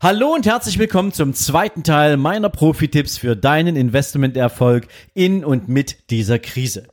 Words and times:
Hallo 0.00 0.32
und 0.32 0.46
herzlich 0.46 0.78
willkommen 0.78 1.12
zum 1.12 1.34
zweiten 1.34 1.82
Teil 1.82 2.18
meiner 2.18 2.50
Profi-Tipps 2.50 3.18
für 3.18 3.34
deinen 3.34 3.74
Investmenterfolg 3.74 4.86
in 5.12 5.44
und 5.44 5.68
mit 5.68 6.08
dieser 6.10 6.38
Krise. 6.38 6.84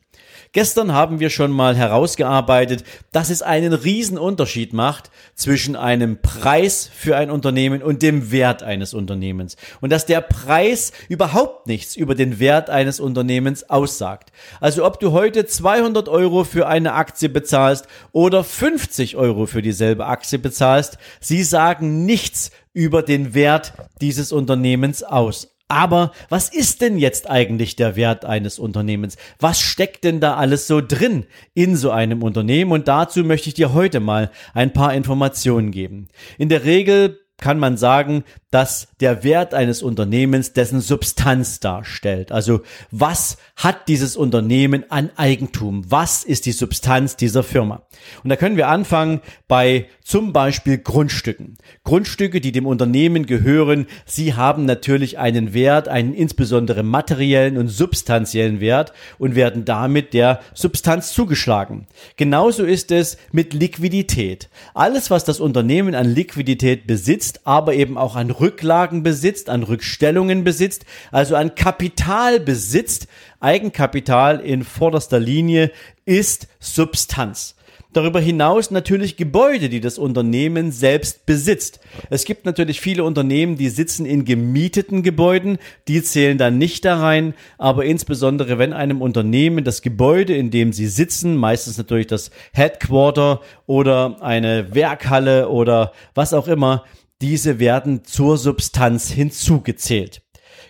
Gestern 0.54 0.92
haben 0.92 1.20
wir 1.20 1.30
schon 1.30 1.52
mal 1.52 1.76
herausgearbeitet, 1.76 2.84
dass 3.12 3.30
es 3.30 3.44
einen 3.44 3.74
riesen 3.74 4.18
Unterschied 4.18 4.74
macht 4.74 5.12
zwischen 5.36 5.76
einem 5.76 6.20
Preis 6.24 6.90
für 6.92 7.16
ein 7.16 7.30
Unternehmen 7.30 7.84
und 7.84 8.02
dem 8.02 8.32
Wert 8.32 8.64
eines 8.64 8.96
Unternehmens. 8.96 9.56
Und 9.82 9.92
dass 9.92 10.08
der 10.08 10.22
Preis 10.22 10.92
überhaupt 11.08 11.68
nichts 11.68 11.96
über 11.96 12.16
den 12.16 12.40
Wert 12.40 12.72
eines 12.72 13.00
Unternehmens 13.00 13.70
aussagt. 13.70 14.32
Also 14.62 14.84
ob 14.84 15.00
du 15.00 15.12
heute 15.12 15.46
200 15.46 16.10
Euro 16.10 16.44
für 16.44 16.68
eine 16.68 16.94
Aktie 16.94 17.30
bezahlst 17.30 17.86
oder 18.14 18.44
50 18.44 19.16
Euro 19.16 19.46
für 19.46 19.62
dieselbe 19.62 20.08
Aktie 20.08 20.40
bezahlst, 20.40 20.98
sie 21.20 21.44
sagen 21.44 22.06
nichts 22.06 22.50
über 22.76 23.02
den 23.02 23.34
Wert 23.34 23.74
dieses 24.02 24.32
Unternehmens 24.32 25.02
aus. 25.02 25.56
Aber 25.68 26.12
was 26.30 26.50
ist 26.50 26.82
denn 26.82 27.00
jetzt 27.00 27.28
eigentlich 27.28 27.76
der 27.76 27.96
Wert 27.96 28.24
eines 28.24 28.60
Unternehmens? 28.60 29.18
Was 29.40 29.60
steckt 29.60 30.04
denn 30.04 30.20
da 30.20 30.36
alles 30.36 30.68
so 30.68 30.80
drin 30.80 31.26
in 31.56 31.76
so 31.76 31.90
einem 31.90 32.22
Unternehmen? 32.22 32.72
Und 32.72 32.88
dazu 32.88 33.24
möchte 33.24 33.50
ich 33.50 33.56
dir 33.56 33.74
heute 33.74 34.00
mal 34.00 34.30
ein 34.54 34.74
paar 34.74 34.94
Informationen 34.94 35.72
geben. 35.72 36.08
In 36.38 36.50
der 36.50 36.66
Regel 36.66 37.25
kann 37.46 37.60
man 37.60 37.78
sagen, 37.78 38.24
dass 38.50 38.88
der 39.02 39.24
Wert 39.24 39.54
eines 39.54 39.84
Unternehmens 39.84 40.54
dessen 40.54 40.82
Substanz 40.82 41.60
darstellt. 41.60 42.32
Also 42.32 42.62
was 42.90 43.38
hat 43.56 43.88
dieses 43.88 44.18
Unternehmen 44.18 44.90
an 44.90 45.12
Eigentum? 45.16 45.84
Was 45.88 46.24
ist 46.24 46.48
die 46.48 46.54
Substanz 46.54 47.18
dieser 47.18 47.44
Firma? 47.44 47.84
Und 48.24 48.30
da 48.32 48.36
können 48.36 48.58
wir 48.58 48.68
anfangen 48.68 49.22
bei 49.48 49.86
zum 50.04 50.34
Beispiel 50.34 50.78
Grundstücken. 50.78 51.58
Grundstücke, 51.84 52.42
die 52.42 52.52
dem 52.52 52.66
Unternehmen 52.66 53.26
gehören, 53.26 53.86
sie 54.06 54.34
haben 54.34 54.66
natürlich 54.66 55.20
einen 55.20 55.54
Wert, 55.54 55.88
einen 55.88 56.14
insbesondere 56.14 56.82
materiellen 56.82 57.58
und 57.58 57.68
substanziellen 57.68 58.60
Wert 58.60 58.94
und 59.20 59.36
werden 59.36 59.66
damit 59.66 60.14
der 60.14 60.40
Substanz 60.54 61.14
zugeschlagen. 61.14 61.88
Genauso 62.16 62.64
ist 62.64 62.92
es 62.92 63.18
mit 63.32 63.54
Liquidität. 63.54 64.50
Alles, 64.74 65.12
was 65.12 65.26
das 65.26 65.40
Unternehmen 65.40 65.94
an 65.94 66.08
Liquidität 66.08 66.88
besitzt, 66.88 67.35
aber 67.44 67.74
eben 67.74 67.98
auch 67.98 68.16
an 68.16 68.32
Rücklagen 68.32 69.04
besitzt, 69.04 69.50
an 69.50 69.64
Rückstellungen 69.64 70.44
besitzt, 70.44 70.86
also 71.12 71.36
an 71.36 71.56
Kapital 71.56 72.40
besitzt, 72.40 73.08
Eigenkapital 73.40 74.40
in 74.40 74.64
vorderster 74.64 75.20
Linie 75.20 75.72
ist 76.06 76.48
Substanz. 76.60 77.56
Darüber 77.96 78.20
hinaus 78.20 78.72
natürlich 78.72 79.16
Gebäude, 79.16 79.70
die 79.70 79.80
das 79.80 79.98
Unternehmen 79.98 80.74
selbst 80.74 81.26
besitzt. 81.26 81.80
Es 82.10 82.26
gibt 82.26 82.46
natürlich 82.46 82.82
viele 82.82 83.06
Unternehmen, 83.06 83.56
die 83.56 83.70
sitzen 83.70 84.06
in 84.06 84.26
gemieteten 84.26 85.02
Gebäuden, 85.02 85.60
die 85.88 86.04
zählen 86.04 86.38
dann 86.38 86.58
nicht 86.58 86.84
da 86.84 87.00
rein, 87.00 87.34
aber 87.58 87.86
insbesondere 87.86 88.58
wenn 88.58 88.74
einem 88.74 89.02
Unternehmen 89.02 89.64
das 89.64 89.82
Gebäude, 89.82 90.36
in 90.36 90.52
dem 90.52 90.74
sie 90.74 90.88
sitzen, 90.88 91.38
meistens 91.38 91.78
natürlich 91.78 92.08
das 92.08 92.32
Headquarter 92.52 93.40
oder 93.66 94.18
eine 94.22 94.76
Werkhalle 94.76 95.48
oder 95.48 95.94
was 96.16 96.34
auch 96.34 96.50
immer, 96.50 96.84
diese 97.22 97.60
werden 97.60 98.04
zur 98.04 98.38
Substanz 98.38 99.10
hinzugezählt. 99.10 100.22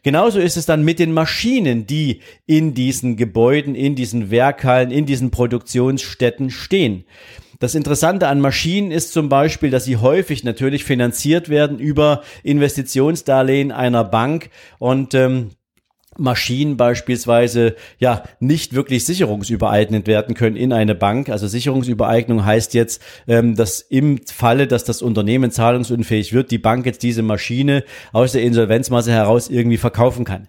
Genauso 0.04 0.40
ist 0.40 0.56
es 0.56 0.66
dann 0.68 0.84
mit 0.84 1.00
den 1.00 1.14
Maschinen, 1.14 1.88
die 1.88 2.22
in 2.46 2.74
diesen 2.74 3.18
Gebäuden, 3.18 3.74
in 3.74 3.96
diesen 3.96 4.30
Werkhallen, 4.30 4.92
in 4.92 5.06
diesen 5.06 5.32
Produktionsstätten 5.32 6.52
stehen. 6.52 7.06
Das 7.60 7.74
Interessante 7.74 8.28
an 8.28 8.42
Maschinen 8.42 8.92
ist 8.92 9.14
zum 9.14 9.30
Beispiel, 9.30 9.72
dass 9.72 9.86
sie 9.86 9.98
häufig 9.98 10.44
natürlich 10.44 10.84
finanziert 10.84 11.50
werden 11.50 11.80
über 11.80 12.22
Investitionsdarlehen 12.44 13.72
einer 13.72 14.04
Bank 14.04 14.50
und 14.78 15.14
ähm, 15.14 15.52
Maschinen 16.18 16.78
beispielsweise 16.78 17.76
ja 18.00 18.24
nicht 18.40 18.74
wirklich 18.74 19.06
sicherungsübereignet 19.06 20.08
werden 20.08 20.36
können 20.36 20.56
in 20.56 20.74
eine 20.74 20.96
Bank. 20.96 21.30
Also 21.30 21.48
Sicherungsübereignung 21.48 22.46
heißt 22.46 22.74
jetzt, 22.74 23.02
ähm, 23.28 23.56
dass 23.56 23.82
im 23.82 24.20
Falle, 24.26 24.68
dass 24.68 24.84
das 24.84 25.02
Unternehmen 25.02 25.52
zahlungsunfähig 25.52 26.34
wird, 26.34 26.52
die 26.52 26.58
Bank 26.58 26.86
jetzt 26.86 27.04
diese 27.04 27.22
Maschine 27.22 27.84
aus 28.14 28.32
der 28.32 28.44
Insolvenzmasse 28.44 29.12
heraus 29.12 29.50
irgendwie 29.50 29.78
verkaufen 29.78 30.26
kann. 30.26 30.48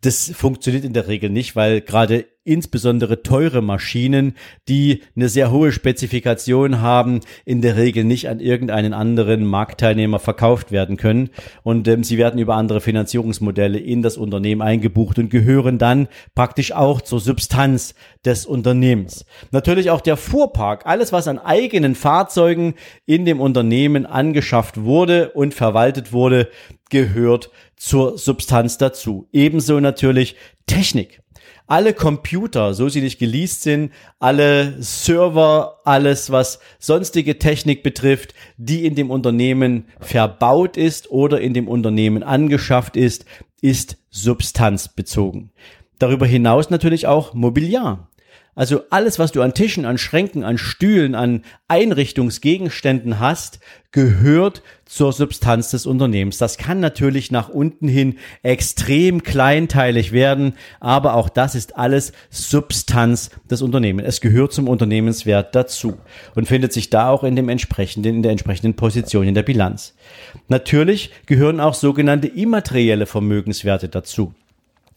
Das 0.00 0.30
funktioniert 0.34 0.84
in 0.84 0.92
der 0.92 1.08
Regel 1.08 1.30
nicht, 1.30 1.56
weil 1.56 1.80
gerade 1.80 2.26
insbesondere 2.46 3.22
teure 3.22 3.60
Maschinen, 3.60 4.34
die 4.68 5.02
eine 5.16 5.28
sehr 5.28 5.50
hohe 5.50 5.72
Spezifikation 5.72 6.80
haben, 6.80 7.20
in 7.44 7.60
der 7.60 7.76
Regel 7.76 8.04
nicht 8.04 8.28
an 8.28 8.38
irgendeinen 8.38 8.94
anderen 8.94 9.44
Marktteilnehmer 9.44 10.20
verkauft 10.20 10.70
werden 10.70 10.96
können. 10.96 11.30
Und 11.64 11.88
ähm, 11.88 12.04
sie 12.04 12.18
werden 12.18 12.38
über 12.38 12.54
andere 12.54 12.80
Finanzierungsmodelle 12.80 13.78
in 13.78 14.00
das 14.00 14.16
Unternehmen 14.16 14.62
eingebucht 14.62 15.18
und 15.18 15.28
gehören 15.28 15.78
dann 15.78 16.06
praktisch 16.34 16.72
auch 16.72 17.00
zur 17.00 17.18
Substanz 17.18 17.94
des 18.24 18.46
Unternehmens. 18.46 19.26
Natürlich 19.50 19.90
auch 19.90 20.00
der 20.00 20.16
Fuhrpark, 20.16 20.86
alles 20.86 21.12
was 21.12 21.26
an 21.26 21.38
eigenen 21.38 21.96
Fahrzeugen 21.96 22.74
in 23.06 23.24
dem 23.24 23.40
Unternehmen 23.40 24.06
angeschafft 24.06 24.82
wurde 24.82 25.30
und 25.30 25.52
verwaltet 25.52 26.12
wurde, 26.12 26.48
gehört 26.90 27.50
zur 27.76 28.18
Substanz 28.18 28.78
dazu. 28.78 29.28
Ebenso 29.32 29.80
natürlich 29.80 30.36
Technik 30.66 31.20
alle 31.66 31.94
Computer, 31.94 32.74
so 32.74 32.88
sie 32.88 33.00
nicht 33.00 33.18
geleast 33.18 33.62
sind, 33.62 33.92
alle 34.20 34.80
Server, 34.80 35.80
alles, 35.84 36.30
was 36.30 36.60
sonstige 36.78 37.38
Technik 37.38 37.82
betrifft, 37.82 38.34
die 38.56 38.86
in 38.86 38.94
dem 38.94 39.10
Unternehmen 39.10 39.86
verbaut 40.00 40.76
ist 40.76 41.10
oder 41.10 41.40
in 41.40 41.54
dem 41.54 41.68
Unternehmen 41.68 42.22
angeschafft 42.22 42.96
ist, 42.96 43.24
ist 43.60 43.96
substanzbezogen. 44.10 45.50
Darüber 45.98 46.26
hinaus 46.26 46.70
natürlich 46.70 47.06
auch 47.06 47.34
Mobiliar. 47.34 48.10
Also 48.56 48.84
alles, 48.88 49.18
was 49.18 49.32
du 49.32 49.42
an 49.42 49.52
Tischen, 49.52 49.84
an 49.84 49.98
Schränken, 49.98 50.42
an 50.42 50.56
Stühlen, 50.56 51.14
an 51.14 51.42
Einrichtungsgegenständen 51.68 53.20
hast, 53.20 53.60
gehört 53.92 54.62
zur 54.86 55.12
Substanz 55.12 55.70
des 55.72 55.84
Unternehmens. 55.84 56.38
Das 56.38 56.56
kann 56.56 56.80
natürlich 56.80 57.30
nach 57.30 57.50
unten 57.50 57.86
hin 57.86 58.16
extrem 58.42 59.22
kleinteilig 59.22 60.12
werden, 60.12 60.54
aber 60.80 61.14
auch 61.14 61.28
das 61.28 61.54
ist 61.54 61.76
alles 61.76 62.12
Substanz 62.30 63.28
des 63.50 63.60
Unternehmens. 63.60 64.08
Es 64.08 64.22
gehört 64.22 64.54
zum 64.54 64.68
Unternehmenswert 64.68 65.54
dazu 65.54 65.98
und 66.34 66.48
findet 66.48 66.72
sich 66.72 66.88
da 66.88 67.10
auch 67.10 67.24
in 67.24 67.36
dem 67.36 67.50
entsprechenden, 67.50 68.16
in 68.16 68.22
der 68.22 68.32
entsprechenden 68.32 68.74
Position 68.74 69.28
in 69.28 69.34
der 69.34 69.42
Bilanz. 69.42 69.94
Natürlich 70.48 71.10
gehören 71.26 71.60
auch 71.60 71.74
sogenannte 71.74 72.28
immaterielle 72.28 73.04
Vermögenswerte 73.04 73.90
dazu. 73.90 74.32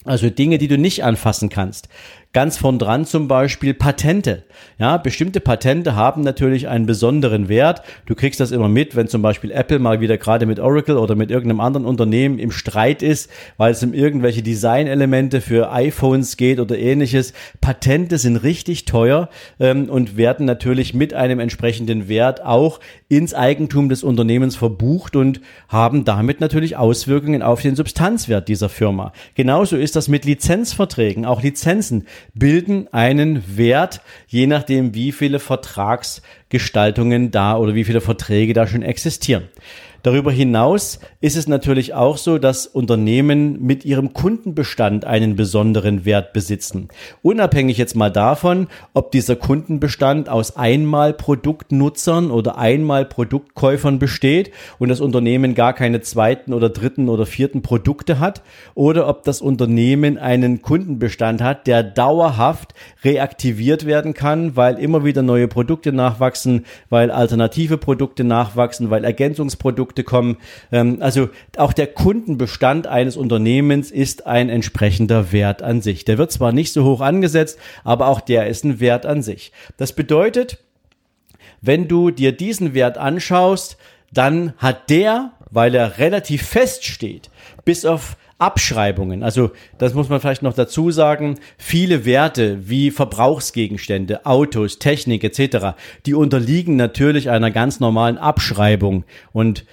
Also 0.06 0.30
Dinge, 0.30 0.58
die 0.58 0.70
du 0.70 0.78
nicht 0.78 1.04
anfassen 1.04 1.50
kannst. 1.50 1.90
Ganz 2.32 2.58
von 2.58 2.78
dran 2.78 3.06
zum 3.06 3.28
Beispiel 3.28 3.74
Patente. 3.74 4.44
Ja, 4.78 4.98
bestimmte 4.98 5.40
Patente 5.40 5.96
haben 5.96 6.22
natürlich 6.22 6.68
einen 6.68 6.86
besonderen 6.86 7.50
Wert. 7.50 7.82
Du 8.06 8.14
kriegst 8.14 8.40
das 8.40 8.52
immer 8.52 8.70
mit, 8.70 8.96
wenn 8.96 9.08
zum 9.08 9.24
Beispiel 9.24 9.50
Apple 9.50 9.80
mal 9.80 10.00
wieder 10.00 10.16
gerade 10.20 10.46
mit 10.46 10.60
Oracle 10.60 10.98
oder 10.98 11.16
mit 11.16 11.32
irgendeinem 11.32 11.60
anderen 11.60 11.88
Unternehmen 11.88 12.38
im 12.38 12.52
Streit 12.52 13.02
ist, 13.02 13.32
weil 13.58 13.72
es 13.72 13.82
um 13.82 13.96
irgendwelche 13.96 14.44
Designelemente 14.44 15.42
für 15.42 15.72
iPhones 15.72 16.38
geht 16.38 16.60
oder 16.60 16.78
ähnliches. 16.78 17.34
Patente 17.62 18.20
sind 18.20 18.38
richtig 18.38 18.86
teuer 18.86 19.30
ähm, 19.60 19.90
und 19.90 20.16
werden 20.16 20.46
natürlich 20.46 20.94
mit 20.94 21.16
einem 21.16 21.40
entsprechenden 21.40 22.10
Wert 22.10 22.46
auch 22.46 22.80
ins 23.08 23.34
Eigentum 23.34 23.90
des 23.90 24.04
Unternehmens 24.04 24.56
verbucht 24.56 25.16
und 25.16 25.42
haben 25.68 26.06
damit 26.06 26.42
natürlich 26.42 26.78
Auswirkungen 26.78 27.42
auf 27.42 27.64
den 27.64 27.76
Substanzwert 27.76 28.48
dieser 28.48 28.70
Firma. 28.70 29.14
Genauso 29.34 29.78
ist 29.78 29.96
das 29.96 30.08
mit 30.08 30.26
Lizenzverträgen. 30.26 31.26
Auch 31.26 31.42
Lizenzen 31.42 32.06
bilden 32.34 32.88
einen 32.94 33.58
Wert, 33.58 34.02
je 34.28 34.48
nachdem, 34.48 34.94
wie 34.94 35.12
viele 35.12 35.40
Vertragsgestaltungen 35.40 37.32
da 37.32 37.58
oder 37.58 37.76
wie 37.76 37.84
viele 37.84 38.02
Verträge 38.02 38.54
da 38.54 38.68
schon 38.68 38.82
existieren. 38.82 39.50
Darüber 40.04 40.32
hinaus 40.32 41.00
ist 41.20 41.36
es 41.36 41.48
natürlich 41.48 41.94
auch 41.94 42.18
so, 42.18 42.38
dass 42.38 42.68
Unternehmen 42.68 43.62
mit 43.62 43.84
ihrem 43.84 44.14
Kundenbestand 44.14 45.04
einen 45.04 45.36
besonderen 45.36 46.06
Wert 46.06 46.32
besitzen. 46.32 46.88
Unabhängig 47.22 47.78
jetzt 47.78 47.96
mal 47.96 48.10
davon, 48.10 48.68
ob 48.94 49.12
dieser 49.12 49.36
Kundenbestand 49.36 50.30
aus 50.30 50.56
Einmalproduktnutzern 50.56 52.32
oder 52.32 52.58
Einmalproduktkäufern 52.58 54.00
besteht 54.00 54.52
und 54.78 54.88
das 54.88 55.02
Unternehmen 55.02 55.54
gar 55.54 55.74
keine 55.74 56.00
zweiten 56.00 56.54
oder 56.54 56.70
dritten 56.70 57.10
oder 57.10 57.26
vierten 57.26 57.62
Produkte 57.62 58.20
hat 58.20 58.42
oder 58.76 59.08
ob 59.08 59.24
das 59.24 59.42
Unternehmen 59.42 60.18
einen 60.18 60.62
Kundenbestand 60.62 61.42
hat, 61.42 61.68
der 61.68 61.84
dauerhaft 61.84 62.74
reaktiviert 63.04 63.86
werden 63.86 64.14
kann, 64.14 64.56
weil 64.56 64.80
immer 64.80 65.04
wieder 65.04 65.24
neue 65.24 65.50
Produkte 65.50 65.92
nachwachsen, 65.92 66.66
weil 66.90 67.12
alternative 67.12 67.78
Produkte 67.78 68.24
nachwachsen, 68.24 68.90
weil 68.90 69.04
Ergänzungsprodukte 69.04 69.89
Produkte 69.90 70.04
kommen. 70.04 70.38
Ähm, 70.72 70.98
also 71.02 71.30
auch 71.58 71.74
der 71.74 71.88
Kundenbestand 71.88 72.88
eines 72.88 73.18
Unternehmens 73.18 73.92
ist 73.92 74.28
ein 74.28 74.50
entsprechender 74.50 75.32
Wert 75.32 75.62
an 75.62 75.82
sich. 75.82 76.06
Der 76.06 76.18
wird 76.18 76.32
zwar 76.32 76.52
nicht 76.52 76.74
so 76.74 76.84
hoch 76.84 77.02
angesetzt, 77.02 77.60
aber 77.84 78.08
auch 78.08 78.22
der 78.22 78.48
ist 78.48 78.64
ein 78.64 78.80
Wert 78.80 79.06
an 79.06 79.22
sich. 79.22 79.52
Das 79.78 79.94
bedeutet, 79.94 80.60
wenn 81.62 81.88
du 81.88 82.12
dir 82.12 82.32
diesen 82.32 82.74
Wert 82.74 82.98
anschaust, 82.98 83.78
dann 84.14 84.54
hat 84.58 84.90
der, 84.90 85.32
weil 85.52 85.76
er 85.76 85.98
relativ 85.98 86.44
fest 86.44 86.86
steht, 86.86 87.30
bis 87.66 87.86
auf 87.86 88.16
Abschreibungen. 88.40 89.22
Also 89.22 89.52
das 89.78 89.94
muss 89.94 90.08
man 90.08 90.22
vielleicht 90.22 90.42
noch 90.42 90.54
dazu 90.54 90.92
sagen. 90.92 91.36
Viele 91.58 92.06
Werte 92.06 92.70
wie 92.70 92.90
Verbrauchsgegenstände, 92.90 94.26
Autos, 94.26 94.80
Technik 94.80 95.26
etc., 95.26 95.76
die 96.06 96.14
unterliegen 96.14 96.78
natürlich 96.78 97.30
einer 97.30 97.52
ganz 97.52 97.82
normalen 97.82 98.18
Abschreibung. 98.18 99.04
Und 99.34 99.66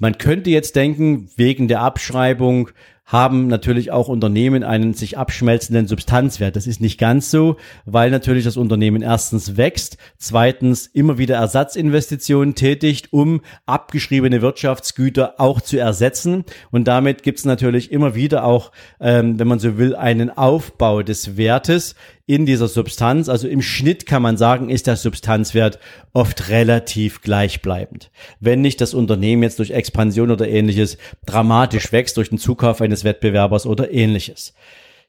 man 0.00 0.18
könnte 0.18 0.50
jetzt 0.50 0.74
denken, 0.74 1.30
wegen 1.36 1.68
der 1.68 1.82
Abschreibung 1.82 2.70
haben 3.04 3.48
natürlich 3.48 3.90
auch 3.90 4.08
Unternehmen 4.08 4.62
einen 4.62 4.94
sich 4.94 5.18
abschmelzenden 5.18 5.88
Substanzwert. 5.88 6.54
Das 6.54 6.68
ist 6.68 6.80
nicht 6.80 6.98
ganz 6.98 7.30
so, 7.30 7.56
weil 7.84 8.10
natürlich 8.10 8.44
das 8.44 8.56
Unternehmen 8.56 9.02
erstens 9.02 9.56
wächst, 9.56 9.96
zweitens 10.16 10.86
immer 10.86 11.18
wieder 11.18 11.34
Ersatzinvestitionen 11.36 12.54
tätigt, 12.54 13.12
um 13.12 13.40
abgeschriebene 13.66 14.42
Wirtschaftsgüter 14.42 15.34
auch 15.38 15.60
zu 15.60 15.76
ersetzen. 15.76 16.44
Und 16.70 16.86
damit 16.86 17.24
gibt 17.24 17.40
es 17.40 17.44
natürlich 17.44 17.90
immer 17.90 18.14
wieder 18.14 18.44
auch, 18.44 18.70
ähm, 19.00 19.40
wenn 19.40 19.48
man 19.48 19.58
so 19.58 19.76
will, 19.76 19.96
einen 19.96 20.30
Aufbau 20.30 21.02
des 21.02 21.36
Wertes 21.36 21.96
in 22.30 22.46
dieser 22.46 22.68
Substanz. 22.68 23.28
Also 23.28 23.48
im 23.48 23.60
Schnitt 23.60 24.06
kann 24.06 24.22
man 24.22 24.36
sagen, 24.36 24.70
ist 24.70 24.86
der 24.86 24.94
Substanzwert 24.94 25.80
oft 26.12 26.48
relativ 26.48 27.22
gleichbleibend. 27.22 28.12
Wenn 28.38 28.60
nicht 28.60 28.80
das 28.80 28.94
Unternehmen 28.94 29.42
jetzt 29.42 29.58
durch 29.58 29.72
Expansion 29.72 30.30
oder 30.30 30.46
ähnliches 30.46 30.96
dramatisch 31.26 31.90
wächst, 31.90 32.16
durch 32.16 32.28
den 32.28 32.38
Zukauf 32.38 32.80
eines 32.80 33.02
Wettbewerbers 33.02 33.66
oder 33.66 33.92
ähnliches. 33.92 34.54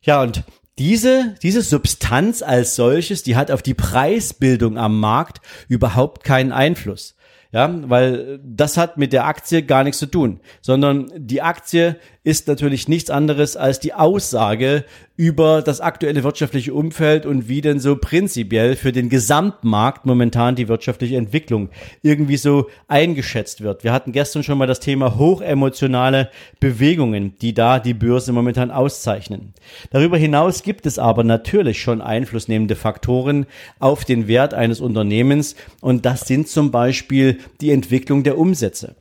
Ja, 0.01 0.23
und 0.23 0.43
diese, 0.79 1.35
diese 1.43 1.61
Substanz 1.61 2.41
als 2.41 2.75
solches, 2.75 3.21
die 3.21 3.35
hat 3.35 3.51
auf 3.51 3.61
die 3.61 3.75
Preisbildung 3.75 4.79
am 4.79 4.99
Markt 4.99 5.41
überhaupt 5.67 6.23
keinen 6.23 6.51
Einfluss. 6.51 7.15
Ja, 7.53 7.69
weil 7.89 8.39
das 8.45 8.77
hat 8.77 8.97
mit 8.97 9.11
der 9.11 9.25
Aktie 9.25 9.61
gar 9.61 9.83
nichts 9.83 9.99
zu 9.99 10.05
tun, 10.05 10.39
sondern 10.61 11.11
die 11.17 11.41
Aktie 11.41 11.97
ist 12.23 12.47
natürlich 12.47 12.87
nichts 12.87 13.09
anderes 13.09 13.57
als 13.57 13.81
die 13.81 13.93
Aussage 13.93 14.85
über 15.21 15.61
das 15.61 15.81
aktuelle 15.81 16.23
wirtschaftliche 16.23 16.73
Umfeld 16.73 17.27
und 17.27 17.47
wie 17.47 17.61
denn 17.61 17.79
so 17.79 17.95
prinzipiell 17.95 18.75
für 18.75 18.91
den 18.91 19.07
Gesamtmarkt 19.07 20.03
momentan 20.03 20.55
die 20.55 20.67
wirtschaftliche 20.67 21.15
Entwicklung 21.15 21.69
irgendwie 22.01 22.37
so 22.37 22.71
eingeschätzt 22.87 23.61
wird. 23.61 23.83
Wir 23.83 23.93
hatten 23.93 24.13
gestern 24.13 24.41
schon 24.41 24.57
mal 24.57 24.65
das 24.65 24.79
Thema 24.79 25.19
hochemotionale 25.19 26.31
Bewegungen, 26.59 27.37
die 27.39 27.53
da 27.53 27.77
die 27.77 27.93
Börse 27.93 28.33
momentan 28.33 28.71
auszeichnen. 28.71 29.53
Darüber 29.91 30.17
hinaus 30.17 30.63
gibt 30.63 30.87
es 30.87 30.97
aber 30.97 31.23
natürlich 31.23 31.79
schon 31.79 32.01
einflussnehmende 32.01 32.75
Faktoren 32.75 33.45
auf 33.77 34.05
den 34.05 34.27
Wert 34.27 34.55
eines 34.55 34.81
Unternehmens 34.81 35.55
und 35.81 36.03
das 36.03 36.21
sind 36.21 36.47
zum 36.47 36.71
Beispiel 36.71 37.37
die 37.61 37.69
Entwicklung 37.69 38.23
der 38.23 38.39
Umsätze 38.39 38.95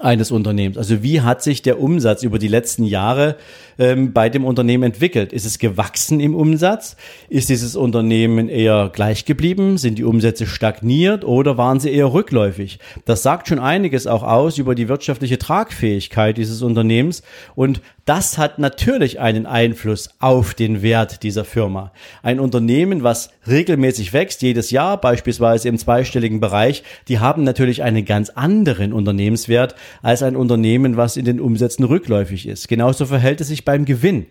eines 0.00 0.30
Unternehmens. 0.30 0.78
Also 0.78 1.02
wie 1.02 1.20
hat 1.20 1.42
sich 1.42 1.62
der 1.62 1.80
Umsatz 1.80 2.22
über 2.22 2.38
die 2.38 2.48
letzten 2.48 2.84
Jahre 2.84 3.36
ähm, 3.78 4.12
bei 4.12 4.28
dem 4.28 4.44
Unternehmen 4.44 4.84
entwickelt? 4.84 5.32
Ist 5.32 5.46
es 5.46 5.58
gewachsen 5.58 6.20
im 6.20 6.34
Umsatz? 6.34 6.96
Ist 7.28 7.48
dieses 7.48 7.76
Unternehmen 7.76 8.48
eher 8.48 8.90
gleich 8.92 9.24
geblieben? 9.24 9.78
Sind 9.78 9.98
die 9.98 10.04
Umsätze 10.04 10.46
stagniert 10.46 11.24
oder 11.24 11.56
waren 11.56 11.80
sie 11.80 11.90
eher 11.90 12.12
rückläufig? 12.12 12.78
Das 13.04 13.22
sagt 13.22 13.48
schon 13.48 13.58
einiges 13.58 14.06
auch 14.06 14.22
aus 14.22 14.58
über 14.58 14.74
die 14.74 14.88
wirtschaftliche 14.88 15.38
Tragfähigkeit 15.38 16.36
dieses 16.36 16.62
Unternehmens 16.62 17.22
und 17.54 17.80
das 18.04 18.38
hat 18.38 18.60
natürlich 18.60 19.18
einen 19.18 19.46
Einfluss 19.46 20.10
auf 20.20 20.54
den 20.54 20.80
Wert 20.80 21.24
dieser 21.24 21.44
Firma. 21.44 21.92
Ein 22.22 22.38
Unternehmen, 22.38 23.02
was 23.02 23.30
regelmäßig 23.48 24.12
wächst, 24.12 24.42
jedes 24.42 24.70
Jahr 24.70 25.00
beispielsweise 25.00 25.68
im 25.68 25.78
zweistelligen 25.78 26.40
Bereich, 26.40 26.82
die 27.08 27.18
haben 27.18 27.44
natürlich 27.44 27.82
einen 27.82 28.04
ganz 28.04 28.30
anderen 28.30 28.92
Unternehmenswert 28.92 29.74
als 30.02 30.22
ein 30.22 30.36
Unternehmen, 30.36 30.96
was 30.96 31.16
in 31.16 31.24
den 31.24 31.40
Umsätzen 31.40 31.84
rückläufig 31.84 32.46
ist. 32.46 32.68
Genauso 32.68 33.06
verhält 33.06 33.40
es 33.40 33.48
sich 33.48 33.64
beim 33.64 33.84
Gewinn. 33.84 34.26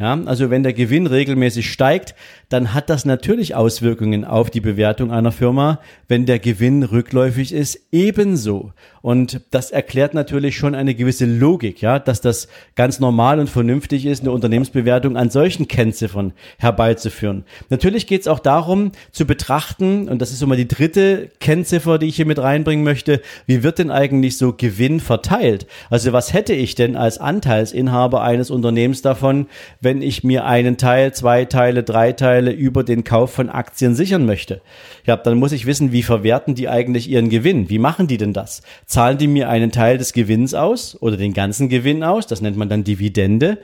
Ja, 0.00 0.18
also 0.24 0.48
wenn 0.48 0.62
der 0.62 0.72
Gewinn 0.72 1.06
regelmäßig 1.06 1.70
steigt, 1.70 2.14
dann 2.48 2.72
hat 2.72 2.88
das 2.88 3.04
natürlich 3.04 3.54
Auswirkungen 3.54 4.24
auf 4.24 4.48
die 4.48 4.62
Bewertung 4.62 5.12
einer 5.12 5.30
Firma. 5.30 5.78
Wenn 6.08 6.24
der 6.24 6.38
Gewinn 6.38 6.82
rückläufig 6.82 7.52
ist, 7.52 7.78
ebenso. 7.92 8.72
Und 9.02 9.42
das 9.50 9.70
erklärt 9.70 10.14
natürlich 10.14 10.56
schon 10.56 10.74
eine 10.74 10.94
gewisse 10.94 11.26
Logik, 11.26 11.82
ja, 11.82 11.98
dass 11.98 12.22
das 12.22 12.48
ganz 12.76 12.98
normal 12.98 13.40
und 13.40 13.50
vernünftig 13.50 14.06
ist, 14.06 14.22
eine 14.22 14.32
Unternehmensbewertung 14.32 15.18
an 15.18 15.28
solchen 15.28 15.68
Kennziffern 15.68 16.32
herbeizuführen. 16.58 17.44
Natürlich 17.68 18.06
geht 18.06 18.22
es 18.22 18.28
auch 18.28 18.40
darum, 18.40 18.92
zu 19.12 19.26
betrachten, 19.26 20.08
und 20.08 20.22
das 20.22 20.32
ist 20.32 20.44
mal 20.46 20.56
die 20.56 20.68
dritte 20.68 21.30
Kennziffer, 21.40 21.98
die 21.98 22.06
ich 22.06 22.16
hier 22.16 22.26
mit 22.26 22.38
reinbringen 22.38 22.84
möchte, 22.84 23.20
wie 23.46 23.62
wird 23.62 23.78
denn 23.78 23.90
eigentlich 23.90 24.38
so 24.38 24.54
Gewinn 24.54 25.00
verteilt? 25.00 25.66
Also 25.90 26.12
was 26.12 26.32
hätte 26.32 26.54
ich 26.54 26.74
denn 26.74 26.96
als 26.96 27.18
Anteilsinhaber 27.18 28.22
eines 28.22 28.50
Unternehmens 28.50 29.02
davon, 29.02 29.46
wenn 29.80 29.89
wenn 29.90 30.02
ich 30.02 30.22
mir 30.22 30.44
einen 30.44 30.76
Teil, 30.76 31.12
zwei 31.12 31.46
Teile, 31.46 31.82
drei 31.82 32.12
Teile 32.12 32.52
über 32.52 32.84
den 32.84 33.02
Kauf 33.02 33.32
von 33.32 33.50
Aktien 33.50 33.96
sichern 33.96 34.24
möchte. 34.24 34.60
Ja, 35.04 35.16
dann 35.16 35.36
muss 35.36 35.50
ich 35.50 35.66
wissen, 35.66 35.90
wie 35.90 36.04
verwerten 36.04 36.54
die 36.54 36.68
eigentlich 36.68 37.10
ihren 37.10 37.28
Gewinn? 37.28 37.68
Wie 37.68 37.80
machen 37.80 38.06
die 38.06 38.16
denn 38.16 38.32
das? 38.32 38.62
Zahlen 38.86 39.18
die 39.18 39.26
mir 39.26 39.48
einen 39.48 39.72
Teil 39.72 39.98
des 39.98 40.12
Gewinns 40.12 40.54
aus 40.54 40.96
oder 41.02 41.16
den 41.16 41.32
ganzen 41.32 41.68
Gewinn 41.68 42.04
aus? 42.04 42.28
Das 42.28 42.40
nennt 42.40 42.56
man 42.56 42.68
dann 42.68 42.84
Dividende. 42.84 43.58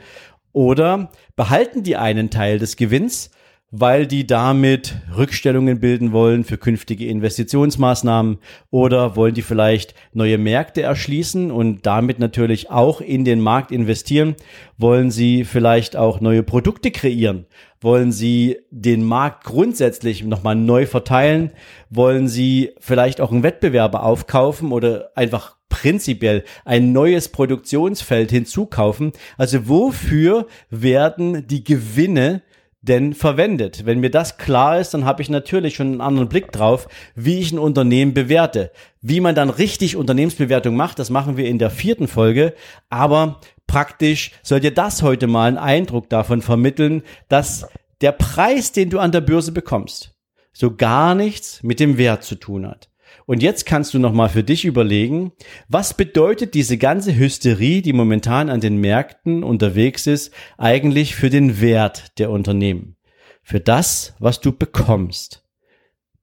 Oder 0.51 1.11
behalten 1.37 1.83
die 1.83 1.95
einen 1.95 2.29
Teil 2.29 2.59
des 2.59 2.75
Gewinns 2.75 3.31
weil 3.71 4.07
die 4.07 4.25
damit 4.25 4.95
Rückstellungen 5.15 5.81
bilden 5.81 6.13
wollen 6.13 6.45
für 6.45 6.57
künftige 6.57 7.07
Investitionsmaßnahmen 7.07 8.37
oder 8.71 9.17
wollen 9.17 9.33
die 9.33 9.41
vielleicht 9.41 9.93
neue 10.13 10.37
Märkte 10.37 10.83
erschließen 10.83 11.51
und 11.51 11.85
damit 11.85 12.17
natürlich 12.17 12.69
auch 12.69 13.01
in 13.01 13.25
den 13.25 13.41
Markt 13.41 13.71
investieren? 13.71 14.35
Wollen 14.77 15.11
sie 15.11 15.43
vielleicht 15.43 15.97
auch 15.97 16.21
neue 16.21 16.43
Produkte 16.43 16.91
kreieren? 16.91 17.45
Wollen 17.81 18.13
sie 18.13 18.57
den 18.71 19.03
Markt 19.03 19.43
grundsätzlich 19.43 20.23
nochmal 20.23 20.55
neu 20.55 20.85
verteilen? 20.85 21.51
Wollen 21.89 22.29
sie 22.29 22.71
vielleicht 22.79 23.19
auch 23.19 23.31
einen 23.31 23.43
Wettbewerber 23.43 24.03
aufkaufen 24.03 24.71
oder 24.71 25.11
einfach 25.15 25.57
prinzipiell 25.67 26.45
ein 26.63 26.93
neues 26.93 27.27
Produktionsfeld 27.27 28.31
hinzukaufen? 28.31 29.11
Also 29.37 29.67
wofür 29.67 30.47
werden 30.69 31.45
die 31.47 31.65
Gewinne 31.65 32.41
denn 32.87 33.13
verwendet? 33.13 33.85
Wenn 33.85 33.99
mir 33.99 34.09
das 34.09 34.37
klar 34.37 34.79
ist, 34.79 34.93
dann 34.93 35.05
habe 35.05 35.21
ich 35.21 35.29
natürlich 35.29 35.75
schon 35.75 35.87
einen 35.87 36.01
anderen 36.01 36.29
Blick 36.29 36.51
drauf, 36.51 36.87
wie 37.15 37.39
ich 37.39 37.51
ein 37.51 37.59
Unternehmen 37.59 38.13
bewerte. 38.13 38.71
Wie 39.01 39.19
man 39.19 39.35
dann 39.35 39.49
richtig 39.49 39.95
Unternehmensbewertung 39.95 40.75
macht, 40.75 40.99
das 40.99 41.09
machen 41.09 41.37
wir 41.37 41.45
in 41.45 41.59
der 41.59 41.69
vierten 41.69 42.07
Folge. 42.07 42.53
Aber 42.89 43.41
praktisch 43.67 44.31
soll 44.43 44.59
dir 44.59 44.73
das 44.73 45.03
heute 45.03 45.27
mal 45.27 45.47
einen 45.47 45.57
Eindruck 45.57 46.09
davon 46.09 46.41
vermitteln, 46.41 47.03
dass 47.29 47.67
der 48.01 48.11
Preis, 48.11 48.71
den 48.71 48.89
du 48.89 48.99
an 48.99 49.11
der 49.11 49.21
Börse 49.21 49.51
bekommst, 49.51 50.15
so 50.53 50.75
gar 50.75 51.15
nichts 51.15 51.61
mit 51.63 51.79
dem 51.79 51.97
Wert 51.97 52.23
zu 52.23 52.35
tun 52.35 52.67
hat. 52.67 52.89
Und 53.27 53.43
jetzt 53.43 53.65
kannst 53.65 53.93
du 53.93 53.99
nochmal 53.99 54.29
für 54.29 54.43
dich 54.43 54.63
überlegen, 54.63 55.33
was 55.67 55.93
bedeutet 55.93 56.53
diese 56.53 56.77
ganze 56.77 57.13
Hysterie, 57.13 57.81
die 57.81 57.91
momentan 57.91 58.49
an 58.49 58.61
den 58.61 58.77
Märkten 58.77 59.43
unterwegs 59.43 60.07
ist, 60.07 60.33
eigentlich 60.57 61.13
für 61.13 61.29
den 61.29 61.59
Wert 61.59 62.17
der 62.19 62.31
Unternehmen? 62.31 62.95
Für 63.43 63.59
das, 63.59 64.15
was 64.19 64.39
du 64.39 64.53
bekommst. 64.53 65.43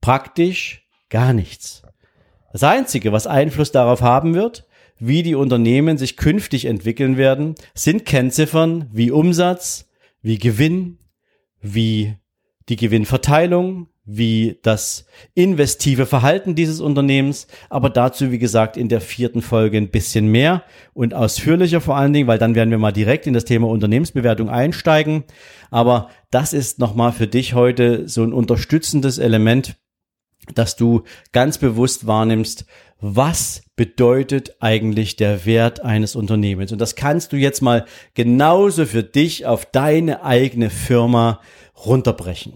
Praktisch 0.01 0.89
gar 1.11 1.35
nichts. 1.35 1.83
Das 2.53 2.63
Einzige, 2.63 3.13
was 3.13 3.27
Einfluss 3.27 3.71
darauf 3.71 4.01
haben 4.01 4.33
wird, 4.33 4.67
wie 4.99 5.23
die 5.23 5.35
Unternehmen 5.35 5.99
sich 5.99 6.17
künftig 6.17 6.65
entwickeln 6.65 7.19
werden, 7.19 7.55
sind 7.75 8.07
Kennziffern 8.07 8.89
wie 8.93 9.11
Umsatz, 9.11 9.91
wie 10.23 10.39
Gewinn, 10.39 10.99
wie 11.61 12.15
die 12.71 12.77
Gewinnverteilung, 12.77 13.89
wie 14.07 14.59
das 14.63 15.07
investive 15.35 16.05
Verhalten 16.05 16.55
dieses 16.55 16.81
Unternehmens, 16.81 17.47
aber 17.71 17.89
dazu, 17.89 18.31
wie 18.31 18.39
gesagt, 18.39 18.77
in 18.77 18.89
der 18.89 19.01
vierten 19.01 19.41
Folge 19.41 19.79
ein 19.79 19.89
bisschen 19.89 20.27
mehr 20.29 20.63
und 20.93 21.15
ausführlicher 21.15 21.81
vor 21.81 21.97
allen 21.97 22.13
Dingen, 22.13 22.29
weil 22.29 22.39
dann 22.39 22.55
werden 22.55 22.71
wir 22.71 22.79
mal 22.79 22.93
direkt 22.93 23.27
in 23.27 23.33
das 23.33 23.47
Thema 23.47 23.69
Unternehmensbewertung 23.69 24.51
einsteigen. 24.51 25.25
Aber 25.71 26.11
das 26.31 26.53
ist 26.53 26.79
nochmal 26.79 27.13
für 27.13 27.27
dich 27.27 27.55
heute 27.55 28.07
so 28.07 28.23
ein 28.23 28.35
unterstützendes 28.35 29.19
Element, 29.19 29.77
dass 30.55 30.77
du 30.77 31.05
ganz 31.33 31.57
bewusst 31.57 32.07
wahrnimmst, 32.07 32.67
was 33.01 33.63
bedeutet 33.77 34.57
eigentlich 34.61 35.17
der 35.17 35.45
Wert 35.47 35.81
eines 35.81 36.17
Unternehmens? 36.17 36.73
Und 36.73 36.81
das 36.81 36.95
kannst 36.95 37.33
du 37.33 37.37
jetzt 37.37 37.61
mal 37.61 37.87
genauso 38.15 38.87
für 38.87 39.03
dich 39.03 39.47
auf 39.47 39.67
deine 39.67 40.23
eigene 40.23 40.71
Firma 40.71 41.41
runterbrechen. 41.85 42.55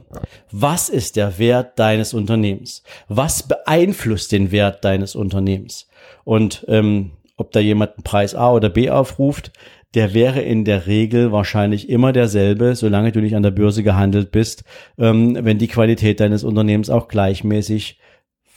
Was 0.51 0.89
ist 0.89 1.17
der 1.17 1.39
Wert 1.39 1.79
deines 1.79 2.15
Unternehmens? 2.15 2.83
Was 3.09 3.43
beeinflusst 3.43 4.33
den 4.33 4.51
Wert 4.51 4.85
deines 4.85 5.15
Unternehmens? 5.15 5.89
Und 6.25 6.65
ähm, 6.69 7.13
ob 7.37 7.53
da 7.53 7.61
jemand 7.61 7.93
einen 7.95 8.05
Preis 8.05 8.35
A 8.35 8.53
oder 8.53 8.69
B 8.69 8.91
aufruft, 8.91 9.53
der 9.95 10.13
wäre 10.13 10.41
in 10.41 10.65
der 10.65 10.87
Regel 10.87 11.33
wahrscheinlich 11.33 11.89
immer 11.89 12.13
derselbe, 12.13 12.75
solange 12.75 13.13
du 13.13 13.21
nicht 13.21 13.37
an 13.37 13.43
der 13.43 13.51
Börse 13.51 13.83
gehandelt 13.83 14.31
bist, 14.31 14.65
ähm, 14.99 15.39
wenn 15.41 15.59
die 15.59 15.69
Qualität 15.69 16.21
deines 16.21 16.45
Unternehmens 16.45 16.91
auch 16.91 17.09
gleichmäßig 17.09 17.99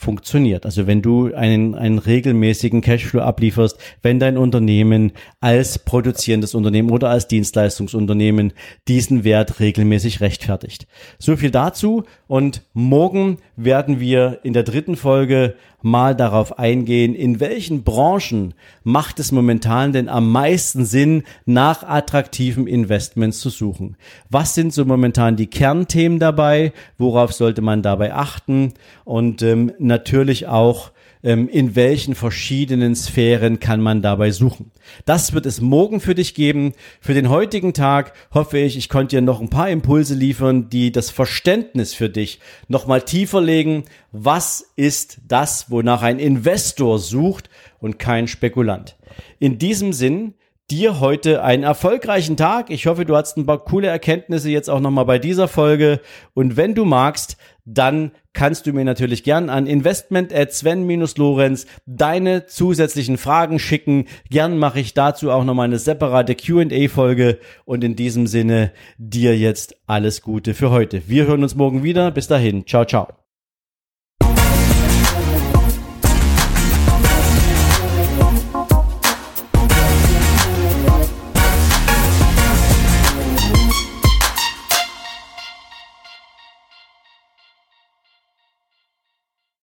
funktioniert. 0.02 0.66
Also 0.66 0.86
wenn 0.86 1.00
du 1.00 1.32
einen, 1.32 1.74
einen 1.74 1.98
regelmäßigen 1.98 2.80
Cashflow 2.80 3.20
ablieferst, 3.20 3.78
wenn 4.02 4.18
dein 4.18 4.36
Unternehmen 4.36 5.12
als 5.40 5.78
produzierendes 5.78 6.54
Unternehmen 6.54 6.90
oder 6.90 7.08
als 7.08 7.28
Dienstleistungsunternehmen 7.28 8.52
diesen 8.88 9.24
Wert 9.24 9.60
regelmäßig 9.60 10.20
rechtfertigt. 10.20 10.86
So 11.18 11.36
viel 11.36 11.50
dazu 11.50 12.04
und 12.26 12.62
morgen 12.72 13.38
werden 13.56 14.00
wir 14.00 14.40
in 14.42 14.52
der 14.52 14.64
dritten 14.64 14.96
Folge 14.96 15.54
mal 15.82 16.14
darauf 16.14 16.58
eingehen, 16.58 17.14
in 17.14 17.40
welchen 17.40 17.82
Branchen 17.82 18.54
macht 18.84 19.20
es 19.20 19.32
momentan 19.32 19.92
denn 19.92 20.08
am 20.08 20.30
meisten 20.30 20.84
Sinn, 20.84 21.24
nach 21.44 21.82
attraktiven 21.82 22.66
Investments 22.66 23.40
zu 23.40 23.50
suchen. 23.50 23.96
Was 24.30 24.54
sind 24.54 24.72
so 24.72 24.84
momentan 24.84 25.36
die 25.36 25.48
Kernthemen 25.48 26.18
dabei? 26.18 26.72
Worauf 26.98 27.32
sollte 27.32 27.62
man 27.62 27.82
dabei 27.82 28.14
achten? 28.14 28.74
Und 29.04 29.42
ähm, 29.42 29.72
natürlich 29.78 30.46
auch, 30.46 30.92
in 31.22 31.76
welchen 31.76 32.16
verschiedenen 32.16 32.96
Sphären 32.96 33.60
kann 33.60 33.80
man 33.80 34.02
dabei 34.02 34.32
suchen. 34.32 34.72
Das 35.04 35.32
wird 35.32 35.46
es 35.46 35.60
morgen 35.60 36.00
für 36.00 36.16
dich 36.16 36.34
geben. 36.34 36.72
Für 37.00 37.14
den 37.14 37.28
heutigen 37.28 37.74
Tag 37.74 38.12
hoffe 38.34 38.58
ich, 38.58 38.76
ich 38.76 38.88
konnte 38.88 39.16
dir 39.16 39.22
noch 39.22 39.40
ein 39.40 39.48
paar 39.48 39.70
Impulse 39.70 40.16
liefern, 40.16 40.68
die 40.68 40.90
das 40.90 41.10
Verständnis 41.10 41.94
für 41.94 42.10
dich 42.10 42.40
nochmal 42.66 43.02
tiefer 43.02 43.40
legen. 43.40 43.84
Was 44.10 44.72
ist 44.74 45.20
das, 45.28 45.70
wonach 45.70 46.02
ein 46.02 46.18
Investor 46.18 46.98
sucht 46.98 47.48
und 47.78 48.00
kein 48.00 48.26
Spekulant? 48.26 48.96
In 49.38 49.58
diesem 49.58 49.92
Sinn, 49.92 50.34
dir 50.70 51.00
heute 51.00 51.42
einen 51.42 51.62
erfolgreichen 51.62 52.36
Tag. 52.36 52.70
Ich 52.70 52.86
hoffe, 52.86 53.04
du 53.04 53.16
hast 53.16 53.36
ein 53.36 53.46
paar 53.46 53.58
coole 53.58 53.88
Erkenntnisse 53.88 54.50
jetzt 54.50 54.70
auch 54.70 54.80
nochmal 54.80 55.04
bei 55.04 55.18
dieser 55.18 55.48
Folge. 55.48 56.00
Und 56.34 56.56
wenn 56.56 56.74
du 56.74 56.84
magst, 56.84 57.36
dann 57.64 58.12
kannst 58.32 58.66
du 58.66 58.72
mir 58.72 58.84
natürlich 58.84 59.22
gern 59.22 59.50
an 59.50 59.66
investment 59.66 60.32
at 60.34 60.52
Sven-Lorenz 60.52 61.66
deine 61.86 62.46
zusätzlichen 62.46 63.18
Fragen 63.18 63.58
schicken. 63.58 64.06
Gern 64.30 64.58
mache 64.58 64.80
ich 64.80 64.94
dazu 64.94 65.30
auch 65.30 65.44
nochmal 65.44 65.66
eine 65.66 65.78
separate 65.78 66.34
Q&A-Folge. 66.34 67.38
Und 67.64 67.84
in 67.84 67.94
diesem 67.94 68.26
Sinne 68.26 68.72
dir 68.98 69.36
jetzt 69.36 69.76
alles 69.86 70.22
Gute 70.22 70.54
für 70.54 70.70
heute. 70.70 71.02
Wir 71.06 71.26
hören 71.26 71.42
uns 71.42 71.54
morgen 71.54 71.82
wieder. 71.82 72.10
Bis 72.10 72.28
dahin. 72.28 72.66
Ciao, 72.66 72.84
ciao. 72.84 73.21